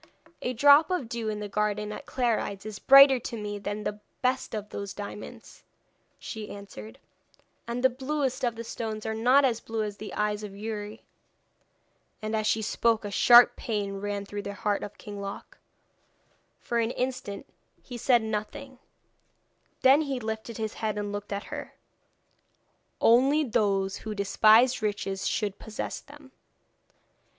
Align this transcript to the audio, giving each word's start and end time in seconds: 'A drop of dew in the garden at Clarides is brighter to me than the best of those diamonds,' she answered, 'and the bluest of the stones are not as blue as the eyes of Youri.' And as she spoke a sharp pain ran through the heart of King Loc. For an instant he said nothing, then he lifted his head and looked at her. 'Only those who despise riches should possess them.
'A 0.41 0.53
drop 0.53 0.89
of 0.89 1.07
dew 1.07 1.29
in 1.29 1.39
the 1.39 1.47
garden 1.47 1.91
at 1.91 2.07
Clarides 2.07 2.65
is 2.65 2.79
brighter 2.79 3.19
to 3.19 3.37
me 3.37 3.59
than 3.59 3.83
the 3.83 3.99
best 4.23 4.55
of 4.55 4.69
those 4.69 4.95
diamonds,' 4.95 5.61
she 6.17 6.49
answered, 6.49 6.97
'and 7.67 7.83
the 7.83 7.89
bluest 7.91 8.43
of 8.43 8.55
the 8.55 8.63
stones 8.63 9.05
are 9.05 9.13
not 9.13 9.45
as 9.45 9.59
blue 9.59 9.83
as 9.83 9.97
the 9.97 10.11
eyes 10.15 10.41
of 10.41 10.55
Youri.' 10.57 11.03
And 12.19 12.35
as 12.35 12.47
she 12.47 12.63
spoke 12.63 13.05
a 13.05 13.11
sharp 13.11 13.55
pain 13.55 13.97
ran 13.97 14.25
through 14.25 14.41
the 14.41 14.55
heart 14.55 14.81
of 14.81 14.97
King 14.97 15.21
Loc. 15.21 15.59
For 16.59 16.79
an 16.79 16.89
instant 16.89 17.45
he 17.83 17.95
said 17.95 18.23
nothing, 18.23 18.79
then 19.81 20.01
he 20.01 20.19
lifted 20.19 20.57
his 20.57 20.73
head 20.81 20.97
and 20.97 21.11
looked 21.11 21.31
at 21.31 21.43
her. 21.53 21.75
'Only 22.99 23.43
those 23.43 23.97
who 23.97 24.15
despise 24.15 24.81
riches 24.81 25.27
should 25.27 25.59
possess 25.59 25.99
them. 25.99 26.31